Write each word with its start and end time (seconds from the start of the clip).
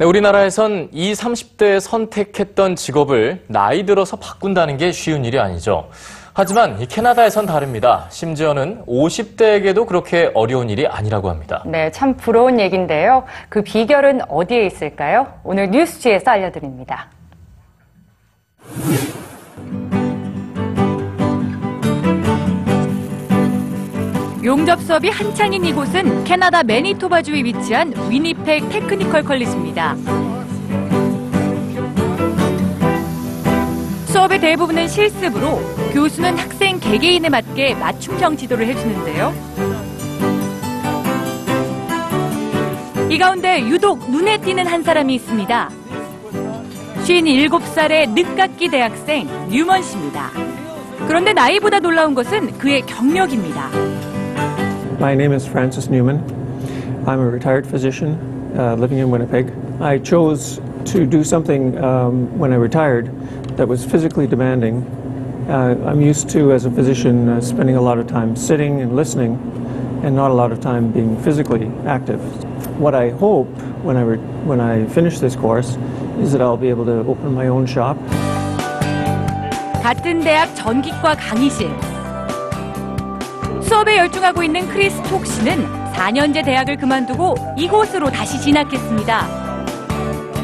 네, 0.00 0.06
우리나라에선 0.06 0.88
이 0.92 1.12
30대에 1.12 1.78
선택했던 1.78 2.74
직업을 2.74 3.44
나이 3.48 3.84
들어서 3.84 4.16
바꾼다는 4.16 4.78
게 4.78 4.92
쉬운 4.92 5.26
일이 5.26 5.38
아니죠. 5.38 5.90
하지만 6.32 6.80
이 6.80 6.86
캐나다에선 6.86 7.44
다릅니다. 7.44 8.06
심지어는 8.08 8.86
50대에게도 8.86 9.86
그렇게 9.86 10.30
어려운 10.32 10.70
일이 10.70 10.86
아니라고 10.86 11.28
합니다. 11.28 11.62
네, 11.66 11.90
참 11.90 12.16
부러운 12.16 12.58
얘기인데요. 12.58 13.24
그 13.50 13.60
비결은 13.60 14.22
어디에 14.30 14.64
있을까요? 14.64 15.34
오늘 15.44 15.70
뉴스G에서 15.70 16.30
알려드립니다. 16.30 17.10
용접 24.42 24.80
수업이 24.80 25.10
한창인 25.10 25.64
이곳은 25.64 26.24
캐나다 26.24 26.62
매니토바주에 26.62 27.44
위치한 27.44 27.92
위니펙 28.10 28.68
Technical 28.70 29.22
College입니다. 29.22 29.96
수업의 34.06 34.40
대부분은 34.40 34.88
실습으로 34.88 35.60
교수는 35.92 36.36
학생 36.36 36.80
개개인에 36.80 37.28
맞게 37.28 37.74
맞춤형 37.74 38.36
지도를 38.36 38.66
해주는데요. 38.66 39.32
이 43.10 43.18
가운데 43.18 43.60
유독 43.68 44.10
눈에 44.10 44.38
띄는 44.38 44.66
한 44.66 44.82
사람이 44.82 45.14
있습니다. 45.14 45.79
57살의 47.05 48.13
늦깎이 48.13 48.69
대학생 48.69 49.27
뉴먼 49.49 49.81
씨입니다. 49.81 50.29
그런데 51.07 51.33
나이보다 51.33 51.79
놀라운 51.79 52.15
것은 52.15 52.57
그의 52.57 52.81
경력입니다. 52.81 53.69
My 54.99 55.13
name 55.13 55.33
is 55.33 55.47
Francis 55.47 55.89
Newman. 55.89 56.23
I'm 57.05 57.19
a 57.19 57.29
retired 57.29 57.67
physician 57.67 58.17
uh, 58.57 58.75
living 58.75 58.99
in 58.99 59.11
Winnipeg. 59.11 59.51
I 59.79 59.99
chose 59.99 60.59
to 60.85 61.05
do 61.05 61.23
something 61.23 61.77
um, 61.83 62.27
when 62.39 62.51
I 62.51 62.57
retired 62.57 63.11
that 63.57 63.67
was 63.67 63.85
physically 63.85 64.27
demanding. 64.27 64.83
Uh, 65.47 65.75
I'm 65.85 66.01
used 66.01 66.29
to, 66.31 66.53
as 66.53 66.65
a 66.65 66.71
physician, 66.71 67.29
uh, 67.29 67.41
spending 67.41 67.75
a 67.75 67.81
lot 67.81 67.99
of 67.99 68.07
time 68.07 68.35
sitting 68.35 68.81
and 68.81 68.95
listening 68.95 69.37
and 70.03 70.15
not 70.15 70.31
a 70.31 70.33
lot 70.33 70.51
of 70.51 70.59
time 70.59 70.91
being 70.91 71.21
physically 71.21 71.71
active. 71.85 72.19
What 72.79 72.95
I 72.95 73.09
hope 73.11 73.47
when 73.83 73.97
I, 73.97 74.01
re- 74.01 74.17
when 74.45 74.59
I 74.59 74.85
finish 74.87 75.19
this 75.19 75.35
course 75.35 75.77
is 76.20 76.32
that 76.32 76.40
I'll 76.40 76.56
be 76.56 76.68
able 76.68 76.84
to 76.84 77.00
open 77.08 77.34
my 77.34 77.48
own 77.48 77.66
shop 77.66 77.96
같은 79.82 80.20
대학 80.20 80.54
전기과 80.54 81.16
강의실. 81.16 81.70
수업에 83.62 83.96
열중하고 83.96 84.42
있는 84.42 84.68
크리스 84.68 85.02
톡 85.04 85.24
씨는 85.24 85.66
4년제 85.94 86.44
대학을 86.44 86.76
그만두고 86.76 87.34
이곳으로 87.56 88.10
다시 88.10 88.38
진학했습니다. 88.40 89.50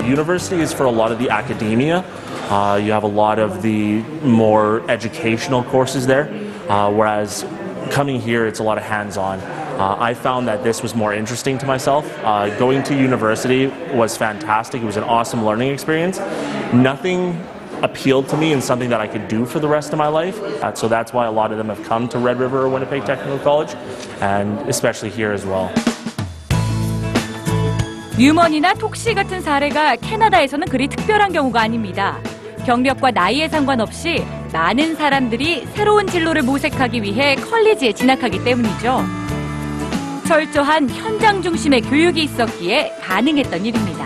University 0.06 0.62
is 0.62 0.72
for 0.72 0.86
a 0.86 0.92
lot 0.92 1.12
of 1.12 1.18
the 1.18 1.30
academia. 1.30 2.02
Uh, 2.48 2.78
you 2.80 2.92
have 2.92 3.04
a 3.04 3.12
lot 3.12 3.38
of 3.38 3.60
the 3.60 4.02
more 4.22 4.82
educational 4.88 5.62
courses 5.64 6.06
there, 6.06 6.30
uh, 6.68 6.90
whereas 6.90 7.44
coming 7.90 8.20
here, 8.20 8.46
it's 8.46 8.60
a 8.60 8.64
lot 8.64 8.78
of 8.78 8.84
hands-on. 8.84 9.38
Uh, 9.77 9.95
I 9.99 10.13
found 10.13 10.47
that 10.47 10.63
this 10.63 10.81
was 10.81 10.95
more 10.95 11.13
interesting 11.13 11.57
to 11.59 11.65
myself. 11.65 12.05
Uh, 12.23 12.49
going 12.57 12.83
to 12.83 12.95
university 12.95 13.67
was 13.93 14.15
fantastic. 14.17 14.81
It 14.81 14.85
was 14.85 14.97
an 14.97 15.03
awesome 15.03 15.45
learning 15.45 15.71
experience. 15.71 16.19
Nothing 16.73 17.41
appealed 17.81 18.29
to 18.29 18.37
me 18.37 18.53
and 18.53 18.63
something 18.63 18.89
that 18.89 19.01
I 19.01 19.07
could 19.07 19.27
do 19.27 19.45
for 19.45 19.59
the 19.59 19.67
rest 19.67 19.91
of 19.93 19.97
my 19.97 20.07
life. 20.07 20.39
Uh, 20.61 20.73
so 20.73 20.87
that's 20.87 21.13
why 21.13 21.25
a 21.25 21.31
lot 21.31 21.51
of 21.51 21.57
them 21.57 21.67
have 21.67 21.81
come 21.83 22.07
to 22.09 22.19
Red 22.19 22.39
River 22.39 22.65
or 22.65 22.69
Winnipeg 22.69 23.05
Technical 23.05 23.39
College, 23.39 23.75
and 24.21 24.59
especially 24.69 25.09
here 25.09 25.31
as 25.31 25.45
well. 25.45 25.71
뉴먼이나 28.17 28.75
톡시 28.75 29.15
같은 29.15 29.41
사례가 29.41 29.95
캐나다에서는 29.95 30.67
그리 30.67 30.87
특별한 30.87 31.33
경우가 31.33 31.61
아닙니다. 31.61 32.19
경력과 32.65 33.09
나이에 33.09 33.49
상관없이 33.49 34.23
많은 34.53 34.95
사람들이 34.95 35.65
새로운 35.73 36.05
진로를 36.05 36.43
모색하기 36.43 37.01
위해 37.01 37.35
컬리지에 37.35 37.93
진학하기 37.93 38.43
때문이죠. 38.43 39.03
철저한 40.27 40.89
현장 40.89 41.41
중심의 41.41 41.81
교육이 41.81 42.23
있었기에 42.23 42.97
가능했던 43.01 43.65
일입니다. 43.65 44.05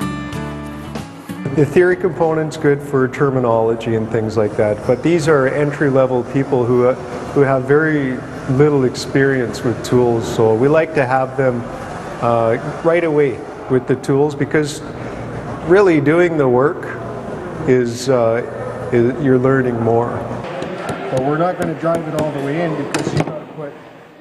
The 1.56 1.66
theory 1.66 1.96
component's 1.96 2.58
good 2.58 2.82
for 2.82 3.08
terminology 3.08 3.96
and 3.96 4.10
things 4.12 4.38
like 4.38 4.58
that, 4.58 4.76
but 4.86 5.04
these 5.04 5.30
are 5.30 5.48
entry-level 5.48 6.24
people 6.34 6.66
who 6.66 6.88
uh, 6.88 6.96
who 7.36 7.42
have 7.42 7.68
very 7.68 8.18
little 8.58 8.86
experience 8.86 9.64
with 9.64 9.76
tools. 9.84 10.26
So 10.26 10.54
we 10.54 10.68
like 10.68 10.96
to 10.96 11.06
have 11.06 11.38
them 11.38 11.62
uh, 12.22 12.58
right 12.84 13.04
away 13.04 13.40
with 13.70 13.88
the 13.88 13.96
tools 13.98 14.36
because 14.36 14.82
really 15.68 16.00
doing 16.00 16.38
the 16.38 16.48
work 16.48 16.98
is, 17.68 18.10
uh, 18.10 18.42
is 18.94 19.24
you're 19.24 19.40
learning 19.40 19.82
more. 19.82 20.12
But 21.12 21.24
we're 21.24 21.38
not 21.38 21.60
going 21.60 21.74
to 21.74 21.80
drive 21.80 22.08
it 22.08 22.22
all 22.22 22.32
the 22.32 22.40
way 22.46 22.62
in 22.62 22.76
because 22.86 23.14
you 23.14 23.20
got 23.24 23.40
to 23.40 23.54
put 23.54 23.74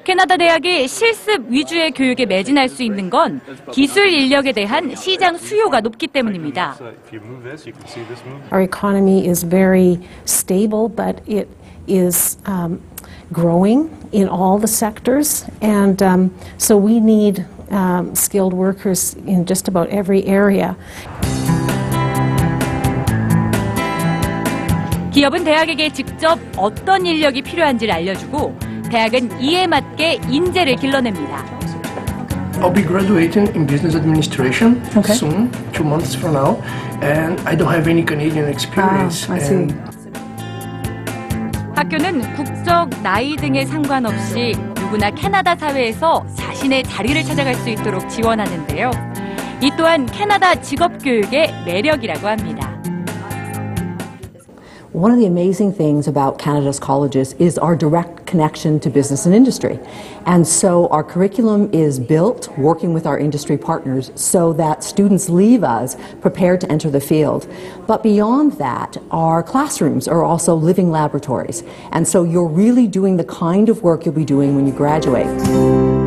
캐나다 0.09 0.37
대학이 0.37 0.87
실습 0.87 1.45
위주의 1.49 1.91
교육에 1.91 2.25
매진할 2.25 2.67
수 2.67 2.81
있는 2.81 3.11
건 3.11 3.41
기술 3.71 4.07
인력에 4.09 4.53
대한 4.53 4.95
시장 4.95 5.37
수요가 5.37 5.81
높기 5.81 6.07
때문입니다. 6.07 6.75
Our 8.51 8.63
economy 8.63 9.29
is 9.29 9.45
very 9.45 9.99
stable, 10.25 10.89
but 10.89 11.21
it 11.27 11.47
is 11.87 12.39
um, 12.47 12.81
growing 13.31 13.91
in 14.11 14.27
all 14.27 14.57
the 14.57 14.67
sectors, 14.67 15.45
and 15.61 16.01
um, 16.01 16.31
so 16.57 16.75
we 16.75 16.97
need 16.97 17.45
um, 17.69 18.15
skilled 18.15 18.55
workers 18.55 19.15
in 19.27 19.45
just 19.45 19.69
about 19.69 19.93
every 19.93 20.27
area. 20.27 20.75
기업은 25.13 25.43
대학에게 25.43 25.93
직접 25.93 26.39
어떤 26.57 27.05
인력이 27.05 27.43
필요한지를 27.43 27.93
알려주고 27.93 28.69
대학은 28.89 29.39
이에 29.39 29.67
맞게 29.67 30.22
인재를 30.29 30.75
길러냅니다. 30.75 31.45
I'll 32.59 32.73
be 32.73 32.83
graduating 32.83 33.50
in 33.55 33.66
business 33.66 33.95
administration 33.95 34.81
soon, 35.05 35.50
two 35.72 35.85
months 35.85 36.17
from 36.17 36.35
now, 36.35 36.61
and 37.01 37.41
I 37.47 37.55
don't 37.55 37.72
have 37.72 37.89
any 37.89 38.05
Canadian 38.05 38.50
experience. 38.50 39.27
Ah, 39.29 39.35
I 39.35 39.39
see. 39.39 39.67
학교는 41.73 42.35
국적, 42.35 42.89
나이 43.01 43.38
등에 43.38 43.66
상관없이 43.66 44.53
누구나 44.75 45.09
캐나다 45.11 45.56
사회에서 45.56 46.25
자신의 46.35 46.83
자리를 46.83 47.23
찾아갈 47.23 47.56
수 47.56 47.69
있도록 47.69 48.09
지원하는데요. 48.09 48.91
이 49.61 49.71
또한 49.77 50.06
캐나다 50.06 50.56
직업교육의 50.56 51.63
매력이라고 51.66 52.27
합니다. 52.27 52.69
One 54.94 55.11
of 55.11 55.19
the 55.19 55.27
amazing 55.27 55.73
things 55.73 56.07
about 56.07 56.39
Canada's 56.39 56.79
colleges 56.79 57.33
is 57.33 57.59
our 57.59 57.75
direct 57.75 58.25
connection 58.25 58.79
to 58.79 58.89
business 58.89 59.27
and 59.27 59.35
industry. 59.35 59.79
And 60.25 60.47
so 60.47 60.88
our 60.88 61.03
curriculum 61.03 61.72
is 61.72 62.00
built 62.00 62.50
working 62.57 62.91
with 62.91 63.05
our 63.05 63.19
industry 63.19 63.55
partners 63.55 64.11
so 64.16 64.51
that 64.53 64.83
students 64.83 65.29
leave 65.29 65.63
us 65.63 65.95
prepared 66.22 66.59
to 66.61 66.72
enter 66.72 66.89
the 66.89 67.00
field. 67.00 67.47
But 67.85 68.01
beyond 68.01 68.53
that, 68.53 68.97
our 69.11 69.44
classrooms 69.44 70.07
are 70.07 70.23
also 70.23 70.55
living 70.55 70.89
laboratories. 70.89 71.61
And 71.91 72.07
so 72.07 72.23
you're 72.23 72.47
really 72.47 72.88
doing 72.88 73.17
the 73.17 73.25
kind 73.25 73.69
of 73.69 73.83
work 73.83 74.06
you'll 74.06 74.16
be 74.16 74.25
doing 74.25 74.56
when 74.56 74.66
you 74.66 74.73
graduate. 74.73 75.98